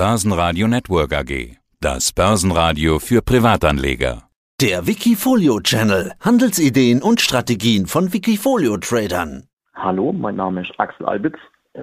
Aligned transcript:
Börsenradio 0.00 0.66
Network 0.66 1.12
AG. 1.12 1.58
Das 1.78 2.10
Börsenradio 2.14 2.98
für 3.00 3.20
Privatanleger. 3.20 4.30
Der 4.58 4.86
Wikifolio 4.86 5.60
Channel. 5.60 6.14
Handelsideen 6.20 7.02
und 7.02 7.20
Strategien 7.20 7.86
von 7.86 8.10
Wikifolio 8.10 8.78
Tradern. 8.78 9.44
Hallo, 9.74 10.14
mein 10.14 10.36
Name 10.36 10.62
ist 10.62 10.72
Axel 10.78 11.04
Albitz. 11.04 11.36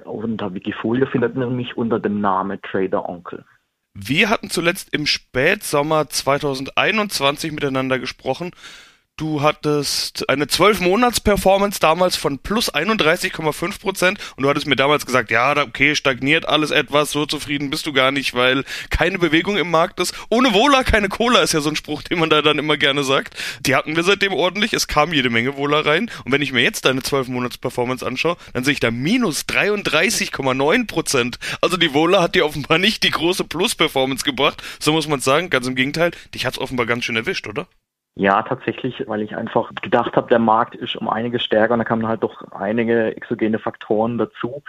Unter 0.06 0.52
Wikifolio 0.52 1.06
findet 1.06 1.36
man 1.36 1.56
mich 1.56 1.78
unter 1.78 2.00
dem 2.00 2.20
Namen 2.20 2.60
Trader 2.64 3.08
Onkel. 3.08 3.46
Wir 3.94 4.32
hatten 4.32 4.50
zuletzt 4.50 4.92
im 4.96 5.06
Spätsommer 5.06 6.10
2021 6.10 7.52
miteinander 7.52 8.00
gesprochen 8.00 8.50
Du 9.20 9.42
hattest 9.42 10.30
eine 10.30 10.46
12-Monats-Performance 10.46 11.80
damals 11.80 12.16
von 12.16 12.38
plus 12.38 12.72
31,5 12.72 13.80
Prozent 13.82 14.20
und 14.36 14.44
du 14.44 14.50
hattest 14.50 14.68
mir 14.68 14.76
damals 14.76 15.08
gesagt, 15.08 15.32
ja, 15.32 15.58
okay, 15.58 15.96
stagniert 15.96 16.48
alles 16.48 16.70
etwas, 16.70 17.14
so 17.14 17.26
zufrieden 17.26 17.72
bist 17.72 17.88
du 17.88 17.94
gar 17.94 18.12
nicht, 18.12 18.36
weil 18.36 18.64
keine 18.92 19.18
Bewegung 19.18 19.58
im 19.58 19.72
Markt 19.72 20.00
ist. 20.00 20.14
Ohne 20.30 20.54
Wohler 20.54 20.84
keine 20.84 21.10
Cola 21.10 21.42
ist 21.42 21.54
ja 21.54 21.62
so 21.62 21.70
ein 21.70 21.76
Spruch, 21.76 22.04
den 22.04 22.20
man 22.20 22.30
da 22.30 22.44
dann 22.44 22.60
immer 22.60 22.78
gerne 22.78 23.04
sagt. 23.04 23.36
Die 23.62 23.76
hatten 23.76 23.96
wir 23.96 24.04
seitdem 24.04 24.34
ordentlich, 24.34 24.74
es 24.74 24.88
kam 24.88 25.12
jede 25.12 25.32
Menge 25.32 25.58
Wohler 25.58 25.84
rein 25.84 26.12
und 26.24 26.32
wenn 26.32 26.44
ich 26.44 26.54
mir 26.54 26.62
jetzt 26.62 26.86
deine 26.86 27.02
12-Monats-Performance 27.02 28.06
anschaue, 28.06 28.38
dann 28.54 28.66
sehe 28.66 28.74
ich 28.74 28.80
da 28.80 28.92
minus 28.92 29.46
33,9 29.46 30.86
Prozent. 30.86 31.40
Also 31.60 31.78
die 31.78 31.96
Wohler 31.96 32.22
hat 32.22 32.36
dir 32.36 32.46
offenbar 32.46 32.78
nicht 32.78 33.02
die 33.02 33.10
große 33.10 33.46
Plus-Performance 33.46 34.24
gebracht, 34.24 34.62
so 34.80 34.92
muss 34.92 35.08
man 35.08 35.22
sagen, 35.22 35.50
ganz 35.50 35.66
im 35.66 35.74
Gegenteil, 35.74 36.12
dich 36.36 36.46
hat's 36.46 36.60
offenbar 36.60 36.86
ganz 36.86 37.04
schön 37.04 37.16
erwischt, 37.16 37.48
oder? 37.48 37.66
Ja, 38.20 38.42
tatsächlich, 38.42 39.04
weil 39.06 39.22
ich 39.22 39.36
einfach 39.36 39.70
gedacht 39.80 40.18
habe, 40.18 40.28
der 40.28 40.40
Markt 40.40 40.74
ist 40.74 40.96
um 40.96 41.08
einiges 41.08 41.44
stärker 41.44 41.74
und 41.74 41.80
da 41.80 41.84
kamen 41.84 42.08
halt 42.08 42.24
doch 42.24 42.52
einige 42.52 43.16
exogene 43.16 43.60
Faktoren 43.60 44.18
dazu, 44.18 44.64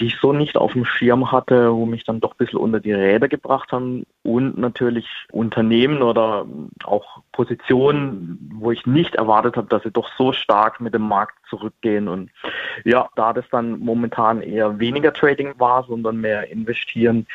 die 0.00 0.06
ich 0.06 0.16
so 0.16 0.32
nicht 0.32 0.56
auf 0.56 0.72
dem 0.72 0.84
Schirm 0.84 1.30
hatte, 1.30 1.72
wo 1.72 1.86
mich 1.86 2.02
dann 2.02 2.18
doch 2.18 2.32
ein 2.32 2.38
bisschen 2.38 2.58
unter 2.58 2.80
die 2.80 2.92
Räder 2.92 3.28
gebracht 3.28 3.70
haben. 3.70 4.04
Und 4.24 4.58
natürlich 4.58 5.06
Unternehmen 5.30 6.02
oder 6.02 6.44
auch 6.82 7.22
Positionen, 7.30 8.50
wo 8.54 8.72
ich 8.72 8.84
nicht 8.84 9.14
erwartet 9.14 9.56
habe, 9.56 9.68
dass 9.68 9.84
sie 9.84 9.92
doch 9.92 10.08
so 10.18 10.32
stark 10.32 10.80
mit 10.80 10.92
dem 10.92 11.06
Markt 11.06 11.36
zurückgehen. 11.48 12.08
Und 12.08 12.32
ja, 12.82 13.08
da 13.14 13.32
das 13.32 13.44
dann 13.52 13.78
momentan 13.78 14.42
eher 14.42 14.80
weniger 14.80 15.12
Trading 15.12 15.54
war, 15.58 15.84
sondern 15.84 16.20
mehr 16.20 16.50
investieren, 16.50 17.28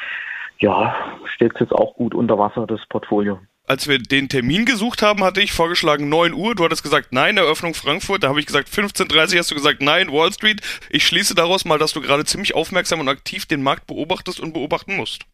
ja, 0.59 0.93
steht 1.23 1.53
es 1.53 1.61
jetzt 1.61 1.73
auch 1.73 1.95
gut 1.95 2.13
unter 2.13 2.37
Wasser, 2.37 2.67
das 2.67 2.85
Portfolio 2.87 3.39
als 3.67 3.87
wir 3.87 3.99
den 3.99 4.29
Termin 4.29 4.65
gesucht 4.65 5.01
haben, 5.01 5.23
hatte 5.23 5.41
ich 5.41 5.51
vorgeschlagen 5.51 6.09
9 6.09 6.33
Uhr. 6.33 6.55
Du 6.55 6.63
hattest 6.63 6.83
gesagt, 6.83 7.09
nein, 7.11 7.37
Eröffnung 7.37 7.73
Frankfurt. 7.73 8.23
Da 8.23 8.29
habe 8.29 8.39
ich 8.39 8.45
gesagt 8.45 8.69
15.30 8.69 9.37
hast 9.37 9.51
du 9.51 9.55
gesagt, 9.55 9.81
nein, 9.81 10.11
Wall 10.11 10.31
Street. 10.31 10.61
Ich 10.89 11.05
schließe 11.05 11.35
daraus 11.35 11.65
mal, 11.65 11.77
dass 11.77 11.93
du 11.93 12.01
gerade 12.01 12.25
ziemlich 12.25 12.55
aufmerksam 12.55 13.01
und 13.01 13.09
aktiv 13.09 13.45
den 13.45 13.61
Markt 13.61 13.85
beobachtest 13.85 14.39
und 14.39 14.53
beobachten 14.53 14.95
musst 14.95 15.25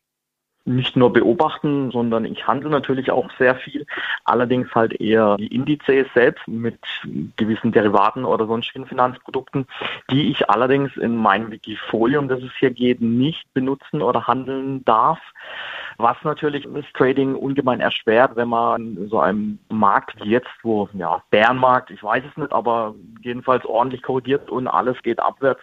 nicht 0.66 0.96
nur 0.96 1.12
beobachten, 1.12 1.92
sondern 1.92 2.24
ich 2.24 2.48
handle 2.48 2.70
natürlich 2.70 3.12
auch 3.12 3.30
sehr 3.38 3.56
viel. 3.56 3.86
Allerdings 4.24 4.74
halt 4.74 4.94
eher 5.00 5.36
die 5.38 5.54
Indizes 5.54 6.08
selbst 6.14 6.48
mit 6.48 6.80
gewissen 7.36 7.74
Derivaten 7.74 8.24
oder 8.24 8.48
sonstigen 8.48 8.86
Finanzprodukten, 8.86 9.68
die 10.10 10.32
ich 10.32 10.50
allerdings 10.50 10.96
in 10.96 11.18
meinem 11.18 11.52
Wikifolio, 11.52 12.20
um 12.20 12.30
das 12.30 12.42
es 12.42 12.52
hier 12.60 12.72
geht, 12.72 13.02
nicht 13.02 13.54
benutzen 13.54 14.02
oder 14.02 14.28
handeln 14.28 14.86
darf 14.86 15.20
was 15.98 16.18
natürlich 16.24 16.68
das 16.74 16.86
Trading 16.94 17.36
ungemein 17.36 17.80
erschwert, 17.80 18.36
wenn 18.36 18.50
man 18.50 18.98
in 18.98 19.10
so 19.10 19.20
einem 19.20 19.60
Markt 19.70 20.24
wie 20.24 20.30
jetzt, 20.30 20.50
wo, 20.64 20.90
ja, 20.94 21.22
Bärenmarkt, 21.30 21.92
ich 21.92 22.04
weiß 22.04 22.24
es 22.30 22.38
nicht, 22.38 22.52
aber 22.52 22.96
jedenfalls 23.22 23.66
ordentlich 23.66 24.02
korrigiert 24.02 24.50
und 24.50 24.68
alles 24.68 25.02
geht 25.04 25.20
abwärts, 25.20 25.62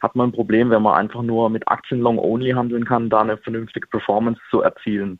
hat 0.00 0.14
man 0.14 0.28
ein 0.28 0.32
Problem, 0.32 0.70
wenn 0.70 0.82
man 0.82 0.94
einfach 0.94 1.22
nur 1.22 1.50
mit 1.50 1.68
Aktien 1.68 2.00
long-only 2.00 2.52
handeln 2.52 2.84
kann, 2.84 3.10
da 3.10 3.20
eine 3.20 3.36
vernünftige 3.36 3.88
Performance 3.88 4.40
zu 4.50 4.62
erzielen. 4.62 5.18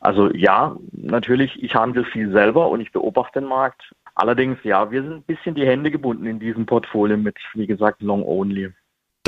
Also 0.00 0.30
ja, 0.32 0.76
natürlich, 0.92 1.62
ich 1.62 1.74
handle 1.74 2.04
viel 2.04 2.30
selber 2.32 2.68
und 2.68 2.80
ich 2.80 2.92
beobachte 2.92 3.40
den 3.40 3.48
Markt. 3.48 3.94
Allerdings, 4.14 4.58
ja, 4.64 4.90
wir 4.90 5.02
sind 5.02 5.12
ein 5.12 5.22
bisschen 5.22 5.54
die 5.54 5.66
Hände 5.66 5.90
gebunden 5.90 6.26
in 6.26 6.38
diesem 6.38 6.66
Portfolio 6.66 7.16
mit, 7.16 7.36
wie 7.54 7.66
gesagt, 7.66 8.02
long-only. 8.02 8.72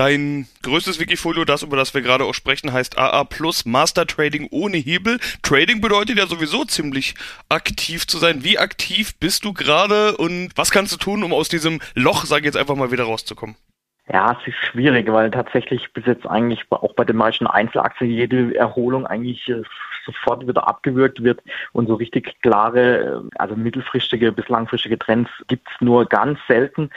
Dein 0.00 0.46
größtes 0.62 0.98
Wikifolio, 0.98 1.44
das 1.44 1.62
über 1.62 1.76
das 1.76 1.92
wir 1.92 2.00
gerade 2.00 2.24
auch 2.24 2.32
sprechen, 2.32 2.72
heißt 2.72 2.96
AA 2.96 3.22
Plus 3.24 3.66
Master 3.66 4.06
Trading 4.06 4.48
ohne 4.50 4.78
Hebel. 4.78 5.18
Trading 5.42 5.82
bedeutet 5.82 6.16
ja 6.16 6.24
sowieso 6.24 6.64
ziemlich 6.64 7.14
aktiv 7.50 8.06
zu 8.06 8.16
sein. 8.16 8.42
Wie 8.42 8.58
aktiv 8.58 9.18
bist 9.20 9.44
du 9.44 9.52
gerade 9.52 10.16
und 10.16 10.52
was 10.56 10.70
kannst 10.70 10.94
du 10.94 10.96
tun, 10.96 11.22
um 11.22 11.34
aus 11.34 11.50
diesem 11.50 11.80
Loch, 11.94 12.24
sage 12.24 12.40
ich 12.40 12.46
jetzt 12.46 12.56
einfach 12.56 12.76
mal, 12.76 12.90
wieder 12.90 13.04
rauszukommen? 13.04 13.56
Ja, 14.10 14.38
es 14.40 14.48
ist 14.48 14.56
schwierig, 14.70 15.06
weil 15.12 15.30
tatsächlich 15.30 15.92
bis 15.92 16.06
jetzt 16.06 16.26
eigentlich 16.26 16.64
auch 16.70 16.94
bei 16.94 17.04
den 17.04 17.16
meisten 17.16 17.46
Einzelaktien 17.46 18.08
jede 18.10 18.56
Erholung 18.56 19.06
eigentlich 19.06 19.46
äh, 19.50 19.60
sofort 20.06 20.48
wieder 20.48 20.66
abgewürgt 20.66 21.22
wird 21.22 21.42
und 21.72 21.88
so 21.88 21.94
richtig 21.96 22.40
klare, 22.40 23.22
äh, 23.22 23.36
also 23.38 23.54
mittelfristige 23.54 24.32
bis 24.32 24.48
langfristige 24.48 24.98
Trends 24.98 25.30
gibt's 25.46 25.72
nur 25.80 26.06
ganz 26.06 26.38
selten. 26.48 26.88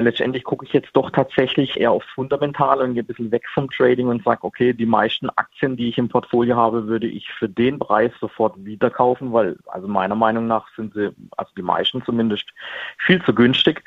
Letztendlich 0.00 0.44
gucke 0.44 0.64
ich 0.64 0.72
jetzt 0.72 0.92
doch 0.94 1.10
tatsächlich 1.10 1.78
eher 1.78 1.92
aufs 1.92 2.08
Fundamentale 2.14 2.84
und 2.84 2.94
gehe 2.94 3.02
ein 3.02 3.06
bisschen 3.06 3.30
weg 3.30 3.44
vom 3.52 3.70
Trading 3.70 4.06
und 4.08 4.24
sage, 4.24 4.44
okay, 4.44 4.72
die 4.72 4.86
meisten 4.86 5.28
Aktien, 5.36 5.76
die 5.76 5.90
ich 5.90 5.98
im 5.98 6.08
Portfolio 6.08 6.56
habe, 6.56 6.86
würde 6.86 7.06
ich 7.06 7.30
für 7.30 7.50
den 7.50 7.78
Preis 7.78 8.10
sofort 8.18 8.54
wieder 8.64 8.88
kaufen, 8.88 9.30
weil 9.34 9.58
also 9.66 9.88
meiner 9.88 10.14
Meinung 10.14 10.46
nach 10.46 10.66
sind 10.74 10.94
sie, 10.94 11.10
also 11.36 11.52
die 11.54 11.62
meisten 11.62 12.02
zumindest, 12.02 12.48
viel 12.96 13.22
zu 13.24 13.34
günstig. 13.34 13.84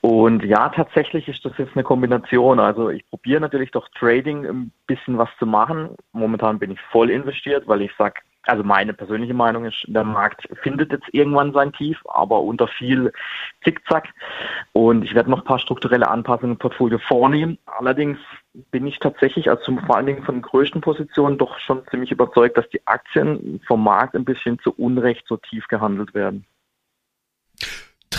Und 0.00 0.44
ja, 0.44 0.70
tatsächlich 0.70 1.28
ist 1.28 1.44
das 1.44 1.56
jetzt 1.56 1.76
eine 1.76 1.84
Kombination. 1.84 2.58
Also 2.58 2.90
ich 2.90 3.08
probiere 3.08 3.40
natürlich 3.40 3.70
doch 3.70 3.88
Trading 3.96 4.44
ein 4.46 4.72
bisschen 4.88 5.18
was 5.18 5.28
zu 5.38 5.46
machen. 5.46 5.90
Momentan 6.12 6.58
bin 6.58 6.72
ich 6.72 6.80
voll 6.90 7.10
investiert, 7.10 7.68
weil 7.68 7.82
ich 7.82 7.92
sage, 7.96 8.16
also 8.46 8.62
meine 8.62 8.92
persönliche 8.92 9.34
Meinung 9.34 9.64
ist, 9.64 9.84
der 9.86 10.04
Markt 10.04 10.48
findet 10.62 10.92
jetzt 10.92 11.08
irgendwann 11.12 11.52
sein 11.52 11.72
Tief, 11.72 11.98
aber 12.06 12.40
unter 12.40 12.68
viel 12.68 13.12
Zickzack. 13.62 14.08
Und 14.72 15.04
ich 15.04 15.14
werde 15.14 15.30
noch 15.30 15.38
ein 15.38 15.44
paar 15.44 15.58
strukturelle 15.58 16.08
Anpassungen 16.08 16.54
im 16.54 16.58
Portfolio 16.58 16.98
vornehmen. 16.98 17.58
Allerdings 17.66 18.18
bin 18.70 18.86
ich 18.86 18.98
tatsächlich, 18.98 19.48
also 19.48 19.76
vor 19.86 19.96
allen 19.96 20.06
Dingen 20.06 20.24
von 20.24 20.36
den 20.36 20.42
größten 20.42 20.80
Positionen, 20.80 21.38
doch 21.38 21.58
schon 21.58 21.86
ziemlich 21.88 22.12
überzeugt, 22.12 22.56
dass 22.56 22.68
die 22.68 22.86
Aktien 22.86 23.60
vom 23.66 23.82
Markt 23.82 24.14
ein 24.14 24.24
bisschen 24.24 24.58
zu 24.60 24.72
Unrecht 24.72 25.24
so 25.26 25.36
tief 25.36 25.66
gehandelt 25.68 26.14
werden. 26.14 26.44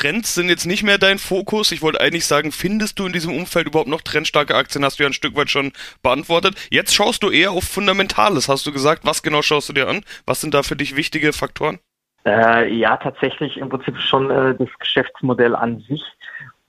Trends 0.06 0.36
sind 0.36 0.50
jetzt 0.50 0.68
nicht 0.68 0.84
mehr 0.84 1.00
dein 1.00 1.18
Fokus. 1.18 1.72
Ich 1.72 1.82
wollte 1.82 2.00
eigentlich 2.00 2.28
sagen, 2.28 2.52
findest 2.52 3.00
du 3.00 3.08
in 3.08 3.14
diesem 3.14 3.36
Umfeld 3.36 3.66
überhaupt 3.66 3.90
noch 3.90 4.02
trendstarke 4.02 4.54
Aktien? 4.54 4.86
Hast 4.86 5.00
du 5.00 5.04
ja 5.04 5.10
ein 5.10 5.14
Stück 5.14 5.36
weit 5.36 5.50
schon 5.50 5.72
beantwortet. 6.04 6.54
Jetzt 6.70 6.94
schaust 6.94 7.24
du 7.24 7.32
eher 7.32 7.50
auf 7.50 7.64
Fundamentales, 7.64 8.48
hast 8.48 8.68
du 8.68 8.72
gesagt. 8.72 9.04
Was 9.04 9.24
genau 9.24 9.42
schaust 9.42 9.68
du 9.70 9.74
dir 9.74 9.88
an? 9.88 10.04
Was 10.28 10.42
sind 10.42 10.54
da 10.54 10.62
für 10.62 10.76
dich 10.76 10.96
wichtige 10.96 11.34
Faktoren? 11.34 11.80
Äh, 12.24 12.72
ja, 12.72 12.98
tatsächlich 12.98 13.58
im 13.58 13.70
Prinzip 13.70 13.98
schon 13.98 14.30
äh, 14.30 14.54
das 14.54 14.70
Geschäftsmodell 14.78 15.56
an 15.56 15.80
sich. 15.90 16.04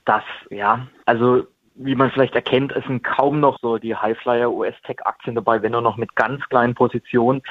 Das, 0.06 0.24
ja, 0.48 0.86
also 1.04 1.46
wie 1.74 1.94
man 1.94 2.10
vielleicht 2.10 2.34
erkennt, 2.34 2.72
es 2.72 2.86
sind 2.86 3.04
kaum 3.04 3.40
noch 3.40 3.58
so 3.60 3.76
die 3.76 3.94
Highflyer 3.94 4.50
US-Tech-Aktien 4.50 5.34
dabei, 5.34 5.60
wenn 5.60 5.72
nur 5.72 5.82
noch 5.82 5.98
mit 5.98 6.16
ganz 6.16 6.42
kleinen 6.48 6.74
Positionen. 6.74 7.42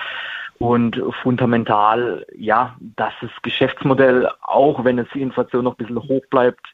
Und 0.58 1.02
fundamental, 1.22 2.26
ja, 2.36 2.78
dass 2.80 3.14
das 3.22 3.32
Geschäftsmodell, 3.42 4.30
auch 4.42 4.84
wenn 4.86 5.00
es 5.00 5.08
die 5.14 5.22
Inflation 5.22 5.66
noch 5.66 5.74
ein 5.74 5.86
bisschen 5.86 6.02
hoch 6.02 6.26
bleibt, 6.30 6.66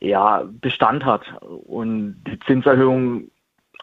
ja, 0.00 0.44
Bestand 0.60 1.04
hat. 1.04 1.22
Und 1.40 2.22
die 2.26 2.38
Zinserhöhung 2.40 3.30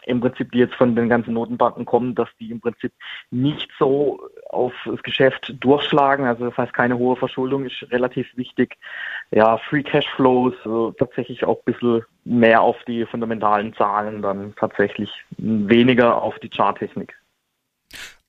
im 0.05 0.19
Prinzip, 0.19 0.51
die 0.51 0.59
jetzt 0.59 0.75
von 0.75 0.95
den 0.95 1.09
ganzen 1.09 1.33
Notenbanken 1.33 1.85
kommen, 1.85 2.13
dass 2.13 2.29
die 2.39 2.51
im 2.51 2.59
Prinzip 2.59 2.91
nicht 3.31 3.71
so 3.79 4.29
auf 4.49 4.73
das 4.85 5.01
Geschäft 5.01 5.55
durchschlagen. 5.61 6.25
Also 6.25 6.45
das 6.49 6.57
heißt, 6.57 6.73
keine 6.73 6.97
hohe 6.97 7.15
Verschuldung 7.15 7.65
ist 7.65 7.87
relativ 7.89 8.27
wichtig. 8.35 8.77
Ja, 9.31 9.57
Free 9.57 9.83
Cash 9.83 10.07
Flows, 10.15 10.53
also 10.65 10.91
tatsächlich 10.91 11.45
auch 11.45 11.57
ein 11.59 11.73
bisschen 11.73 12.03
mehr 12.25 12.61
auf 12.61 12.77
die 12.85 13.05
fundamentalen 13.05 13.73
Zahlen, 13.73 14.21
dann 14.21 14.53
tatsächlich 14.55 15.09
weniger 15.37 16.21
auf 16.21 16.37
die 16.39 16.49
Charttechnik 16.49 17.15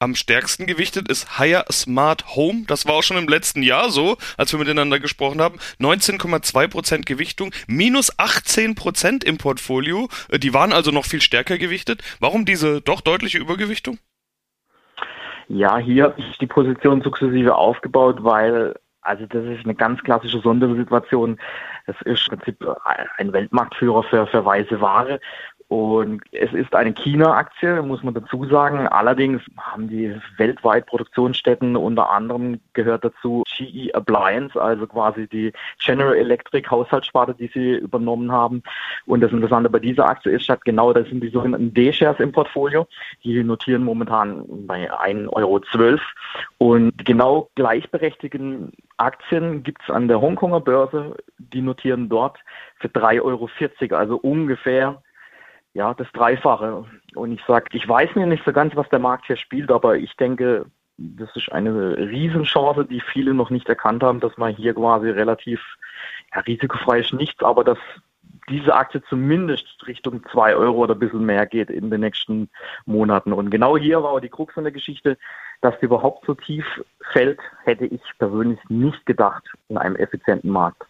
am 0.04 0.14
stärksten 0.14 0.66
gewichtet 0.66 1.08
ist 1.08 1.38
Higher 1.38 1.64
Smart 1.72 2.36
Home. 2.36 2.64
Das 2.66 2.86
war 2.86 2.94
auch 2.94 3.02
schon 3.02 3.16
im 3.16 3.26
letzten 3.26 3.62
Jahr 3.62 3.88
so, 3.88 4.18
als 4.36 4.52
wir 4.52 4.58
miteinander 4.58 5.00
gesprochen 5.00 5.40
haben. 5.40 5.58
19,2% 5.80 7.06
Gewichtung, 7.06 7.52
minus 7.66 8.16
18% 8.18 9.24
im 9.24 9.38
Portfolio. 9.38 10.08
Äh, 10.28 10.38
die 10.38 10.52
waren 10.52 10.72
also 10.72 10.90
noch 10.90 11.06
viel 11.06 11.22
stärker 11.22 11.56
gewichtet. 11.56 12.02
Warum 12.20 12.44
diese 12.44 12.82
doch 12.82 13.00
deutliche 13.00 13.38
Übergewichtung? 13.38 13.98
Ja, 15.48 15.78
hier 15.78 16.04
habe 16.04 16.20
ich 16.20 16.38
die 16.38 16.46
Position 16.46 17.02
sukzessive 17.02 17.54
aufgebaut, 17.54 18.18
weil 18.20 18.74
also 19.00 19.26
das 19.26 19.44
ist 19.44 19.64
eine 19.64 19.74
ganz 19.74 20.02
klassische 20.02 20.40
Sondersituation. 20.40 21.38
Es 21.86 21.96
ist 22.02 22.28
im 22.30 22.38
Prinzip 22.38 22.66
ein 23.16 23.32
Weltmarktführer 23.32 24.02
für, 24.04 24.26
für 24.26 24.44
weiße 24.44 24.80
Ware 24.80 25.20
Und 25.68 26.22
es 26.32 26.52
ist 26.52 26.74
eine 26.74 26.92
China-Aktie, 26.92 27.82
muss 27.82 28.02
man 28.02 28.14
dazu 28.14 28.44
sagen. 28.44 28.86
Allerdings 28.86 29.40
haben 29.56 29.88
die 29.88 30.14
weltweit 30.36 30.86
Produktionsstätten, 30.86 31.76
unter 31.76 32.10
anderem 32.10 32.60
gehört 32.74 33.04
dazu 33.04 33.44
GE 33.56 33.92
Appliance, 33.94 34.60
also 34.60 34.86
quasi 34.86 35.26
die 35.26 35.52
General 35.78 36.14
Electric 36.14 36.68
Haushaltssparte, 36.68 37.34
die 37.34 37.50
sie 37.52 37.76
übernommen 37.76 38.30
haben. 38.30 38.62
Und 39.06 39.22
das 39.22 39.32
Interessante 39.32 39.70
bei 39.70 39.78
dieser 39.78 40.06
Aktie 40.06 40.32
ist, 40.32 40.44
statt 40.44 40.64
genau, 40.64 40.92
das 40.92 41.08
sind 41.08 41.22
die 41.22 41.30
sogenannten 41.30 41.72
D-Shares 41.72 42.20
im 42.20 42.32
Portfolio. 42.32 42.86
Die 43.22 43.42
notieren 43.42 43.84
momentan 43.84 44.44
bei 44.66 44.92
1,12 44.92 45.30
Euro. 45.30 45.60
Und 46.58 47.04
genau 47.04 47.48
gleichberechtigten 47.54 48.72
Aktien 48.98 49.62
gibt 49.62 49.82
es 49.82 49.90
an 49.90 50.08
der 50.08 50.20
Hongkonger 50.20 50.60
Börse, 50.60 51.16
die 51.38 51.62
notieren 51.62 52.08
dort 52.08 52.38
für 52.78 52.88
3,40 52.88 53.22
Euro, 53.22 53.48
also 53.96 54.16
ungefähr 54.16 55.02
ja, 55.74 55.92
das 55.92 56.10
Dreifache. 56.12 56.84
Und 57.14 57.32
ich 57.32 57.42
sage, 57.46 57.66
ich 57.72 57.86
weiß 57.86 58.14
mir 58.14 58.26
nicht 58.26 58.44
so 58.44 58.52
ganz, 58.52 58.74
was 58.76 58.88
der 58.88 59.00
Markt 59.00 59.26
hier 59.26 59.36
spielt, 59.36 59.70
aber 59.70 59.96
ich 59.96 60.16
denke, 60.16 60.66
das 60.96 61.34
ist 61.34 61.50
eine 61.52 61.98
Riesenchance, 61.98 62.84
die 62.84 63.00
viele 63.00 63.34
noch 63.34 63.50
nicht 63.50 63.68
erkannt 63.68 64.02
haben, 64.02 64.20
dass 64.20 64.36
man 64.36 64.54
hier 64.54 64.74
quasi 64.74 65.10
relativ 65.10 65.60
ja, 66.32 66.40
risikofrei 66.40 67.00
ist 67.00 67.12
nichts, 67.12 67.42
aber 67.42 67.64
dass 67.64 67.78
diese 68.48 68.74
Aktie 68.74 69.02
zumindest 69.08 69.66
Richtung 69.86 70.22
2 70.30 70.54
Euro 70.54 70.78
oder 70.78 70.94
ein 70.94 71.00
bisschen 71.00 71.24
mehr 71.24 71.46
geht 71.46 71.70
in 71.70 71.90
den 71.90 72.00
nächsten 72.00 72.48
Monaten. 72.84 73.32
Und 73.32 73.50
genau 73.50 73.76
hier 73.76 74.02
war 74.02 74.20
die 74.20 74.28
Krux 74.28 74.54
von 74.54 74.64
der 74.64 74.72
Geschichte, 74.72 75.16
dass 75.62 75.74
sie 75.80 75.86
überhaupt 75.86 76.26
so 76.26 76.34
tief 76.34 76.66
fällt, 77.12 77.40
hätte 77.64 77.86
ich 77.86 78.02
persönlich 78.18 78.60
nicht 78.68 79.06
gedacht 79.06 79.44
in 79.68 79.78
einem 79.78 79.96
effizienten 79.96 80.50
Markt. 80.50 80.84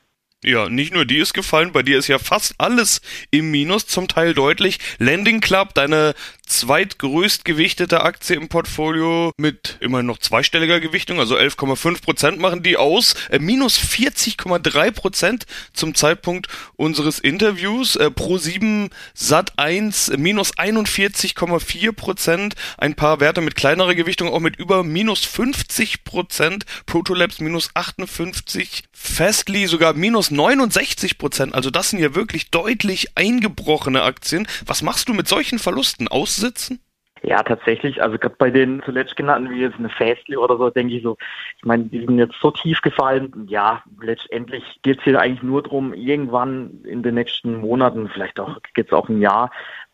Ja, 0.45 0.69
nicht 0.69 0.93
nur 0.93 1.07
die 1.07 1.17
ist 1.17 1.33
gefallen, 1.33 1.73
bei 1.73 1.83
dir 1.83 1.99
ist 1.99 2.09
ja 2.09 2.19
fast 2.19 2.55
alles 2.59 3.01
im 3.31 3.51
Minus, 3.51 3.87
zum 3.87 4.09
Teil 4.09 4.35
deutlich. 4.35 4.79
Landing 4.99 5.41
Club, 5.41 5.73
deine 5.73 6.15
zweitgrößt 6.47 7.45
gewichtete 7.45 8.03
Aktie 8.03 8.37
im 8.37 8.49
Portfolio 8.49 9.33
mit 9.37 9.79
immerhin 9.81 10.07
noch 10.07 10.19
zweistelliger 10.19 10.81
Gewichtung, 10.81 11.19
also 11.19 11.37
11,5 11.37 12.03
Prozent 12.03 12.39
machen 12.39 12.63
die 12.63 12.77
aus, 12.77 13.15
äh, 13.31 13.39
minus 13.39 13.79
40,3 13.79 14.91
Prozent 14.91 15.47
zum 15.73 15.95
Zeitpunkt 15.95 16.49
unseres 16.77 17.19
Interviews, 17.19 17.97
äh, 17.97 18.11
Pro 18.11 18.39
7 18.39 18.91
Sat 19.15 19.59
1 19.59 20.11
äh, 20.11 20.17
minus 20.17 20.57
41,4 20.57 21.93
Prozent, 21.93 22.55
ein 22.79 22.95
paar 22.95 23.21
Werte 23.21 23.41
mit 23.41 23.57
kleinerer 23.57 23.95
Gewichtung 23.95 24.29
auch 24.29 24.41
mit 24.41 24.57
über 24.57 24.85
minus 24.85 25.25
50 25.25 26.05
Prozent, 26.05 26.65
Protolabs 26.87 27.41
minus 27.41 27.71
58, 27.75 28.85
Fastly 28.93 29.67
sogar 29.67 29.95
minus 29.95 30.31
69 30.31 31.19
Prozent, 31.19 31.55
also 31.55 31.71
das 31.71 31.91
sind 31.91 31.99
ja 31.99 32.15
wirklich 32.15 32.51
deutlich 32.51 33.17
eingebrochene 33.17 34.03
Aktien. 34.03 34.47
Was 34.67 34.83
machst 34.83 35.09
du 35.09 35.15
mit 35.15 35.29
solchen 35.29 35.59
Verlusten? 35.59 36.09
Aussitzen? 36.35 36.81
Ja, 37.23 37.43
tatsächlich. 37.43 38.03
Also 38.03 38.19
gerade 38.19 38.35
bei 38.39 38.51
den 38.51 38.83
zuletzt 38.85 39.17
genannten, 39.17 39.51
wie 39.51 39.61
jetzt 39.63 39.79
eine 39.79 39.89
Fastly 39.89 40.37
oder 40.37 40.59
so, 40.59 40.69
denke 40.69 40.95
ich 40.95 41.03
so, 41.03 41.17
ich 41.57 41.65
meine, 41.65 41.85
die 41.85 42.01
sind 42.01 42.19
jetzt 42.19 42.35
so 42.41 42.51
tief 42.51 42.83
gefallen. 42.83 43.47
Ja, 43.49 43.83
letztendlich 44.01 44.63
geht 44.83 44.99
es 44.99 45.05
hier 45.05 45.19
eigentlich 45.19 45.43
nur 45.43 45.63
darum, 45.63 45.95
irgendwann 45.95 46.83
in 46.85 47.03
den 47.03 47.15
nächsten 47.15 47.61
Monaten, 47.61 48.11
vielleicht 48.11 48.39
auch 48.39 48.59
es 48.77 48.93
auch 48.93 49.09
ein 49.09 49.23
Jahr, 49.23 49.51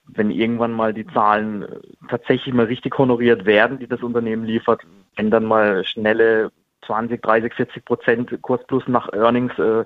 wenn 0.07 0.33
irgendwann 0.33 0.73
mal 0.73 0.93
die 0.93 1.07
Zahlen 1.07 1.67
tatsächlich 2.09 2.53
mal 2.53 2.67
richtig 2.67 2.99
honoriert 2.99 3.47
werden, 3.47 3.79
die 3.79 3.87
das 3.87 4.03
Unternehmen 4.03 4.45
liefert, 4.45 4.83
wenn 5.15 5.31
dann 5.31 5.45
mal 5.45 5.85
schnelle 5.85 6.51
20, 6.91 7.23
30, 7.23 7.55
40 7.55 7.85
Prozent 7.85 8.43
Kurs 8.43 8.61
plus 8.67 8.83
nach 8.89 9.13
Earnings 9.13 9.57
äh, 9.59 9.85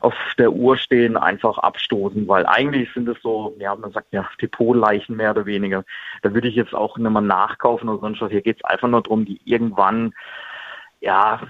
auf 0.00 0.14
der 0.38 0.52
Uhr 0.52 0.78
stehen, 0.78 1.18
einfach 1.18 1.58
abstoßen, 1.58 2.26
weil 2.26 2.46
eigentlich 2.46 2.90
sind 2.94 3.06
es 3.08 3.20
so, 3.20 3.54
ja, 3.58 3.74
man 3.76 3.92
sagt 3.92 4.12
ja 4.12 4.26
Depotleichen 4.40 5.16
mehr 5.16 5.32
oder 5.32 5.44
weniger. 5.44 5.84
Da 6.22 6.32
würde 6.32 6.48
ich 6.48 6.54
jetzt 6.54 6.74
auch 6.74 6.96
nicht 6.96 7.10
mehr 7.10 7.20
nachkaufen 7.20 7.90
oder 7.90 8.00
sonst 8.00 8.22
was. 8.22 8.30
Hier 8.30 8.40
geht 8.40 8.56
es 8.56 8.64
einfach 8.64 8.88
nur 8.88 9.02
darum, 9.02 9.26
die 9.26 9.38
irgendwann 9.44 10.14
ja, 11.00 11.40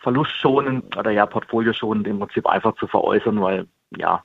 verlustschonend 0.00 0.96
oder 0.96 1.10
ja, 1.10 1.26
portfolioschonend 1.26 2.06
im 2.06 2.20
Prinzip 2.20 2.46
einfach 2.46 2.74
zu 2.76 2.86
veräußern, 2.86 3.40
weil 3.42 3.66
ja, 3.98 4.22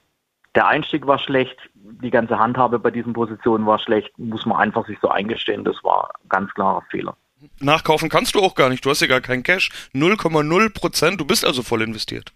der 0.55 0.67
Einstieg 0.67 1.05
war 1.05 1.19
schlecht, 1.19 1.57
die 1.73 2.11
ganze 2.11 2.39
Handhabe 2.39 2.79
bei 2.79 2.91
diesen 2.91 3.11
Positionen 3.11 3.65
war 3.65 3.77
schlecht, 3.79 4.17
muss 4.17 4.45
man 4.45 4.57
einfach 4.57 4.87
sich 4.87 4.97
so 5.01 5.09
eingestehen, 5.09 5.65
das 5.65 5.83
war 5.83 6.11
ein 6.23 6.29
ganz 6.29 6.53
klarer 6.53 6.83
Fehler. 6.89 7.17
Nachkaufen 7.59 8.09
kannst 8.09 8.35
du 8.35 8.39
auch 8.39 8.55
gar 8.55 8.69
nicht. 8.69 8.85
Du 8.85 8.89
hast 8.89 9.01
ja 9.01 9.07
gar 9.07 9.21
keinen 9.21 9.43
Cash. 9.43 9.69
0,0 9.93 10.73
Prozent. 10.73 11.19
Du 11.19 11.25
bist 11.25 11.45
also 11.45 11.63
voll 11.63 11.81
investiert. 11.81 12.33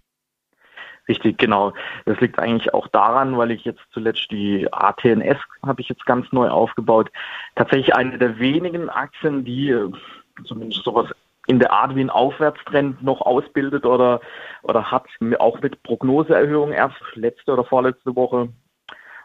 Richtig, 1.07 1.37
genau. 1.37 1.73
Das 2.05 2.19
liegt 2.21 2.39
eigentlich 2.39 2.73
auch 2.73 2.87
daran, 2.87 3.37
weil 3.37 3.51
ich 3.51 3.65
jetzt 3.65 3.81
zuletzt 3.91 4.31
die 4.31 4.71
ATNS 4.71 5.37
habe 5.65 5.81
ich 5.81 5.89
jetzt 5.89 6.05
ganz 6.05 6.31
neu 6.31 6.47
aufgebaut. 6.47 7.11
Tatsächlich 7.55 7.93
eine 7.95 8.17
der 8.17 8.39
wenigen 8.39 8.89
Aktien, 8.89 9.43
die 9.43 9.71
äh, 9.71 9.91
zumindest 10.45 10.83
sowas 10.83 11.09
in 11.47 11.59
der 11.59 11.73
Art 11.73 11.93
wie 11.95 12.01
ein 12.01 12.09
Aufwärtstrend 12.09 13.03
noch 13.03 13.19
ausbildet 13.19 13.85
oder, 13.85 14.21
oder 14.61 14.91
hat, 14.91 15.07
auch 15.39 15.59
mit 15.61 15.83
Prognoseerhöhung 15.83 16.71
erst 16.71 16.95
letzte 17.15 17.51
oder 17.51 17.65
vorletzte 17.65 18.15
Woche 18.15 18.47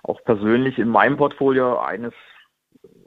auch 0.03 0.23
persönlich 0.25 0.79
in 0.79 0.89
meinem 0.89 1.17
Portfolio 1.17 1.79
eines 1.79 2.15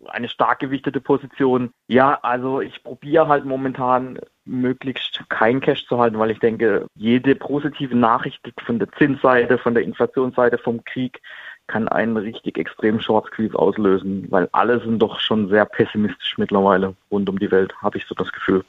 eine 0.07 0.29
stark 0.29 0.59
gewichtete 0.59 1.01
Position. 1.01 1.71
Ja, 1.87 2.19
also 2.21 2.61
ich 2.61 2.83
probiere 2.83 3.27
halt 3.27 3.45
momentan 3.45 4.19
möglichst 4.45 5.23
kein 5.29 5.61
Cash 5.61 5.85
zu 5.87 5.97
halten, 5.99 6.19
weil 6.19 6.31
ich 6.31 6.39
denke, 6.39 6.87
jede 6.95 7.35
positive 7.35 7.95
Nachricht 7.95 8.41
von 8.65 8.79
der 8.79 8.91
Zinsseite, 8.93 9.57
von 9.57 9.73
der 9.73 9.83
Inflationsseite, 9.83 10.57
vom 10.57 10.83
Krieg 10.83 11.21
kann 11.67 11.87
einen 11.87 12.17
richtig 12.17 12.57
extremen 12.57 13.01
Short 13.01 13.27
Squeeze 13.27 13.57
auslösen, 13.57 14.27
weil 14.29 14.49
alle 14.51 14.81
sind 14.81 14.99
doch 14.99 15.19
schon 15.19 15.47
sehr 15.49 15.65
pessimistisch 15.65 16.37
mittlerweile 16.37 16.95
rund 17.09 17.29
um 17.29 17.39
die 17.39 17.51
Welt, 17.51 17.73
habe 17.81 17.97
ich 17.97 18.05
so 18.05 18.15
das 18.15 18.31
Gefühl 18.31 18.65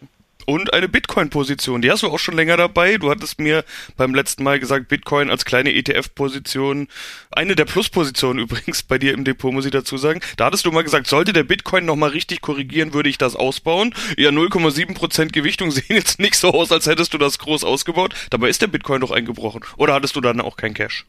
und 0.47 0.73
eine 0.73 0.89
Bitcoin-Position. 0.89 1.83
Die 1.83 1.91
hast 1.91 2.03
du 2.03 2.09
auch 2.09 2.19
schon 2.19 2.37
länger 2.37 2.57
dabei. 2.57 2.99
Du 2.99 3.11
hattest 3.11 3.41
mir 3.41 3.65
beim 3.97 4.15
letzten 4.15 4.43
Mal 4.43 4.61
gesagt, 4.61 4.89
Bitcoin 4.89 5.31
als 5.31 5.45
kleine 5.45 5.73
ETF-Position, 5.73 6.89
eine 7.31 7.57
der 7.57 7.65
Plus-Positionen 7.65 8.39
übrigens 8.43 8.83
bei 8.83 8.99
dir 8.99 9.15
im 9.15 9.25
Depot, 9.25 9.53
muss 9.53 9.65
ich 9.65 9.71
dazu 9.71 9.97
sagen. 9.97 10.21
Da 10.37 10.47
hattest 10.47 10.67
du 10.67 10.73
mal 10.73 10.85
gesagt, 10.85 11.07
sollte 11.07 11.33
der 11.33 11.45
Bitcoin 11.45 11.85
nochmal 11.85 12.11
richtig 12.11 12.41
korrigieren, 12.41 12.95
würde 12.95 13.09
ich 13.09 13.19
das 13.19 13.37
ausbauen. 13.37 13.95
Ja, 14.17 14.31
0,7% 14.31 15.33
Gewichtung 15.33 15.71
sehen 15.71 15.85
jetzt 15.89 16.19
nicht 16.19 16.37
so 16.37 16.53
aus, 16.53 16.73
als 16.73 16.87
hättest 16.87 17.15
du 17.15 17.19
das 17.19 17.39
groß 17.39 17.65
ausgebaut. 17.65 18.15
Dabei 18.31 18.49
ist 18.49 18.63
der 18.63 18.67
Bitcoin 18.67 19.01
doch 19.01 19.11
eingebrochen. 19.11 19.65
Oder 19.77 19.95
hattest 19.95 20.17
du 20.17 20.21
dann 20.21 20.41
auch 20.41 20.57
kein 20.57 20.75
Cash? 20.75 21.07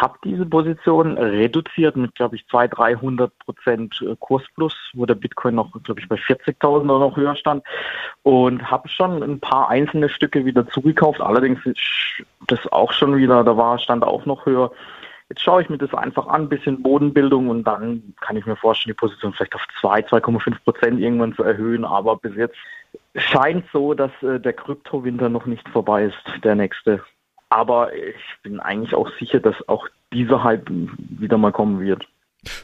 Habe 0.00 0.18
diese 0.24 0.46
Position 0.46 1.18
reduziert 1.18 1.96
mit, 1.96 2.14
glaube 2.14 2.36
ich, 2.36 2.46
200, 2.48 2.76
300 2.76 3.38
Prozent 3.38 4.02
äh, 4.02 4.16
Kursplus, 4.18 4.74
wo 4.94 5.06
der 5.06 5.14
Bitcoin 5.14 5.54
noch, 5.54 5.70
glaube 5.84 6.00
ich, 6.00 6.08
bei 6.08 6.16
40.000 6.16 6.82
oder 6.84 6.98
noch 6.98 7.16
höher 7.16 7.36
stand 7.36 7.64
und 8.22 8.70
habe 8.70 8.88
schon 8.88 9.22
ein 9.22 9.40
paar 9.40 9.68
einzelne 9.68 10.08
Stücke 10.08 10.44
wieder 10.44 10.68
zugekauft. 10.68 11.20
Allerdings 11.20 11.64
ist 11.64 11.78
das 12.46 12.66
auch 12.72 12.92
schon 12.92 13.16
wieder, 13.16 13.44
da 13.44 13.56
war 13.56 13.78
stand 13.78 14.04
auch 14.04 14.26
noch 14.26 14.46
höher. 14.46 14.70
Jetzt 15.28 15.42
schaue 15.42 15.62
ich 15.62 15.68
mir 15.68 15.78
das 15.78 15.92
einfach 15.92 16.28
an, 16.28 16.48
bisschen 16.48 16.82
Bodenbildung 16.82 17.48
und 17.48 17.64
dann 17.64 18.14
kann 18.20 18.36
ich 18.36 18.46
mir 18.46 18.54
vorstellen, 18.54 18.94
die 18.94 19.00
Position 19.00 19.32
vielleicht 19.32 19.56
auf 19.56 19.66
2, 19.80 20.00
2,5 20.00 20.56
Prozent 20.64 21.00
irgendwann 21.00 21.34
zu 21.34 21.42
erhöhen. 21.42 21.84
Aber 21.84 22.16
bis 22.16 22.36
jetzt 22.36 22.56
scheint 23.16 23.64
so, 23.72 23.92
dass 23.94 24.12
äh, 24.22 24.38
der 24.38 24.52
Kryptowinter 24.52 25.28
noch 25.28 25.46
nicht 25.46 25.68
vorbei 25.68 26.04
ist, 26.04 26.44
der 26.44 26.54
nächste. 26.54 27.02
Aber 27.48 27.94
ich 27.94 28.16
bin 28.42 28.60
eigentlich 28.60 28.94
auch 28.94 29.08
sicher, 29.18 29.40
dass 29.40 29.56
auch 29.68 29.86
dieser 30.12 30.42
Hype 30.42 30.68
wieder 30.68 31.38
mal 31.38 31.52
kommen 31.52 31.80
wird. 31.80 32.06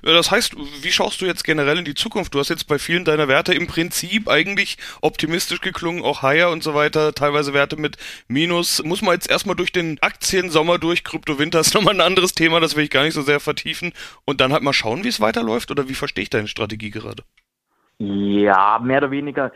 Das 0.03 0.31
heißt, 0.31 0.57
wie 0.57 0.93
schaust 0.93 1.21
du 1.21 1.27
jetzt 1.27 1.45
generell 1.45 1.79
in 1.79 1.85
die 1.85 1.95
Zukunft? 1.95 2.35
Du 2.35 2.39
hast 2.39 2.51
jetzt 2.51 2.69
bei 2.69 2.79
vielen 2.79 3.05
deiner 3.05 3.29
Werte 3.29 3.55
im 3.55 3.67
Prinzip 3.67 4.29
eigentlich 4.29 4.79
optimistisch 5.01 5.61
geklungen, 5.61 6.05
auch 6.05 6.23
higher 6.23 6.51
und 6.51 6.63
so 6.63 6.75
weiter, 6.75 7.13
teilweise 7.13 7.55
Werte 7.55 7.77
mit 7.77 7.97
Minus. 8.29 8.83
Muss 8.85 9.03
man 9.03 9.15
jetzt 9.15 9.31
erstmal 9.31 9.57
durch 9.57 9.73
den 9.73 9.99
Aktiensommer 10.01 10.79
durch, 10.79 11.05
Kryptowinter 11.05 11.61
ist 11.61 11.75
nochmal 11.75 11.95
ein 11.95 12.01
anderes 12.01 12.35
Thema, 12.35 12.61
das 12.61 12.77
will 12.77 12.85
ich 12.85 12.91
gar 12.91 13.03
nicht 13.03 13.15
so 13.15 13.23
sehr 13.23 13.41
vertiefen. 13.41 13.93
Und 14.25 14.41
dann 14.41 14.53
halt 14.53 14.63
mal 14.63 14.73
schauen, 14.73 15.05
wie 15.05 15.09
es 15.09 15.21
weiterläuft 15.21 15.71
oder 15.71 15.89
wie 15.89 15.95
verstehe 15.95 16.23
ich 16.23 16.31
deine 16.31 16.49
Strategie 16.49 16.91
gerade? 16.91 17.23
Ja, 17.99 18.81
mehr 18.83 18.99
oder 18.99 19.11
weniger 19.11 19.53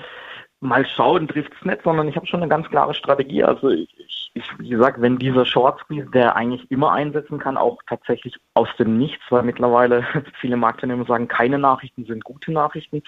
mal 0.60 0.86
schauen 0.86 1.28
trifft 1.28 1.52
es 1.58 1.64
nicht, 1.64 1.82
sondern 1.82 2.08
ich 2.08 2.16
habe 2.16 2.26
schon 2.26 2.40
eine 2.40 2.48
ganz 2.48 2.68
klare 2.68 2.94
Strategie. 2.94 3.44
Also 3.44 3.70
ich, 3.70 3.88
ich, 4.34 4.44
wie 4.58 4.68
gesagt, 4.68 5.00
wenn 5.00 5.18
dieser 5.18 5.44
Short 5.44 5.80
Squeeze, 5.80 6.10
der 6.10 6.36
eigentlich 6.36 6.70
immer 6.70 6.92
einsetzen 6.92 7.38
kann, 7.38 7.56
auch 7.56 7.78
tatsächlich 7.88 8.36
aus 8.54 8.68
dem 8.78 8.98
Nichts, 8.98 9.24
weil 9.30 9.42
mittlerweile 9.42 10.06
viele 10.40 10.56
Marktteilnehmer 10.56 11.04
sagen, 11.04 11.28
keine 11.28 11.58
Nachrichten 11.58 12.04
sind 12.04 12.24
gute 12.24 12.52
Nachrichten. 12.52 13.02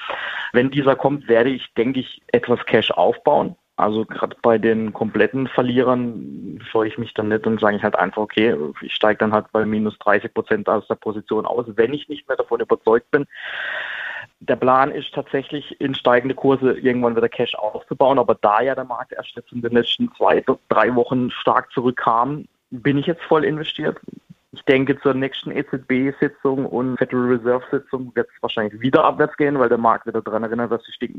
Wenn 0.52 0.70
dieser 0.70 0.96
kommt, 0.96 1.28
werde 1.28 1.50
ich, 1.50 1.72
denke 1.74 2.00
ich, 2.00 2.22
etwas 2.28 2.64
Cash 2.66 2.90
aufbauen. 2.90 3.56
Also 3.78 4.04
gerade 4.04 4.36
bei 4.42 4.58
den 4.58 4.92
kompletten 4.92 5.46
Verlierern 5.46 6.58
freue 6.72 6.88
ich 6.88 6.98
mich 6.98 7.14
dann 7.14 7.28
nicht 7.28 7.46
und 7.46 7.60
sage 7.60 7.76
ich 7.76 7.82
halt 7.84 7.94
einfach, 7.94 8.22
okay, 8.22 8.56
ich 8.80 8.92
steige 8.92 9.18
dann 9.18 9.32
halt 9.32 9.46
bei 9.52 9.64
minus 9.64 9.96
30 10.00 10.34
Prozent 10.34 10.68
aus 10.68 10.88
der 10.88 10.96
Position 10.96 11.46
aus, 11.46 11.64
wenn 11.76 11.92
ich 11.92 12.08
nicht 12.08 12.26
mehr 12.26 12.36
davon 12.36 12.58
überzeugt 12.58 13.08
bin. 13.12 13.24
Der 14.40 14.56
Plan 14.56 14.92
ist 14.92 15.12
tatsächlich 15.12 15.80
in 15.80 15.94
steigende 15.94 16.34
Kurse 16.34 16.78
irgendwann 16.78 17.16
wieder 17.16 17.28
Cash 17.28 17.54
aufzubauen, 17.56 18.18
aber 18.18 18.36
da 18.36 18.60
ja 18.60 18.74
der 18.74 18.84
Markt 18.84 19.12
erst 19.12 19.34
jetzt 19.34 19.52
in 19.52 19.62
den 19.62 19.72
letzten 19.72 20.12
zwei, 20.16 20.44
drei 20.68 20.94
Wochen 20.94 21.30
stark 21.30 21.72
zurückkam, 21.72 22.46
bin 22.70 22.98
ich 22.98 23.06
jetzt 23.06 23.22
voll 23.22 23.44
investiert. 23.44 23.98
Ich 24.52 24.62
denke, 24.64 24.98
zur 25.00 25.12
nächsten 25.12 25.50
EZB-Sitzung 25.50 26.64
und 26.64 26.96
Federal 26.96 27.26
Reserve-Sitzung 27.26 28.12
wird 28.14 28.28
es 28.34 28.42
wahrscheinlich 28.42 28.80
wieder 28.80 29.04
abwärts 29.04 29.36
gehen, 29.36 29.58
weil 29.58 29.68
der 29.68 29.76
Markt 29.76 30.06
wieder 30.06 30.22
daran 30.22 30.42
erinnert, 30.42 30.72
dass 30.72 30.82
die, 30.84 31.12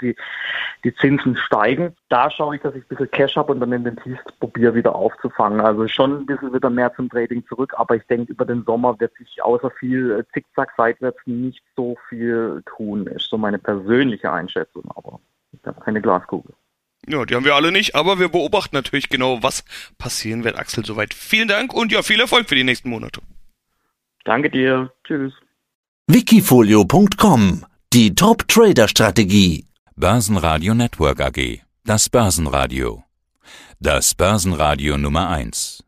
die, 0.00 0.16
die 0.84 0.94
Zinsen 0.94 1.36
steigen. 1.36 1.96
Da 2.08 2.30
schaue 2.30 2.54
ich, 2.54 2.62
dass 2.62 2.76
ich 2.76 2.84
ein 2.84 2.88
bisschen 2.88 3.10
Cash 3.10 3.34
habe 3.34 3.52
und 3.52 3.58
dann 3.58 3.72
in 3.72 3.82
den 3.82 3.96
Tiefs 3.96 4.22
probiere 4.38 4.76
wieder 4.76 4.94
aufzufangen. 4.94 5.60
Also 5.60 5.88
schon 5.88 6.20
ein 6.20 6.26
bisschen 6.26 6.54
wieder 6.54 6.70
mehr 6.70 6.94
zum 6.94 7.10
Trading 7.10 7.44
zurück, 7.48 7.74
aber 7.76 7.96
ich 7.96 8.06
denke, 8.06 8.30
über 8.30 8.44
den 8.44 8.62
Sommer 8.62 8.98
wird 9.00 9.12
sich 9.16 9.42
außer 9.42 9.72
viel 9.72 10.12
äh, 10.12 10.24
Zickzack 10.32 10.72
seitwärts 10.76 11.18
nicht 11.26 11.64
so 11.74 11.96
viel 12.08 12.62
tun, 12.64 13.08
ist 13.08 13.28
so 13.28 13.36
meine 13.36 13.58
persönliche 13.58 14.30
Einschätzung, 14.30 14.84
aber 14.94 15.18
ich 15.52 15.66
habe 15.66 15.80
keine 15.80 16.00
Glaskugel. 16.00 16.54
Ja, 17.08 17.24
die 17.24 17.34
haben 17.34 17.44
wir 17.44 17.54
alle 17.54 17.72
nicht, 17.72 17.94
aber 17.94 18.18
wir 18.18 18.28
beobachten 18.28 18.76
natürlich 18.76 19.08
genau, 19.08 19.42
was 19.42 19.64
passieren 19.96 20.44
wird. 20.44 20.56
Axel, 20.56 20.84
soweit 20.84 21.14
vielen 21.14 21.48
Dank 21.48 21.72
und 21.72 21.90
ja, 21.90 22.02
viel 22.02 22.20
Erfolg 22.20 22.48
für 22.48 22.54
die 22.54 22.64
nächsten 22.64 22.90
Monate. 22.90 23.20
Danke 24.24 24.50
dir. 24.50 24.92
Tschüss. 25.04 25.32
Wikifolio.com 26.06 27.64
Die 27.92 28.14
Top-Trader-Strategie. 28.14 29.66
Börsenradio 29.96 30.74
Network 30.74 31.20
AG. 31.20 31.60
Das 31.84 32.08
Börsenradio. 32.10 33.04
Das 33.80 34.14
Börsenradio 34.14 34.98
Nummer 34.98 35.30
1. 35.30 35.82